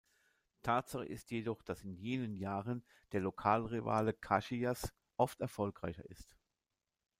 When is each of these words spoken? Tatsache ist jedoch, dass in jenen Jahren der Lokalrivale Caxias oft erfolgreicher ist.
Tatsache 0.63 1.05
ist 1.05 1.29
jedoch, 1.29 1.61
dass 1.61 1.83
in 1.83 1.93
jenen 1.93 2.33
Jahren 2.35 2.83
der 3.11 3.19
Lokalrivale 3.19 4.13
Caxias 4.15 4.91
oft 5.15 5.39
erfolgreicher 5.41 6.09
ist. 6.09 6.35